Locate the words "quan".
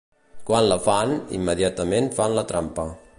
0.47-0.69